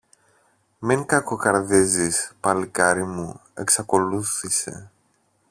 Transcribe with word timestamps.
Μην 0.79 1.05
κακοκαρδίζεις, 1.05 2.31
παλικάρι 2.39 3.05
μου, 3.05 3.39
εξακολούθησε. 3.53 4.91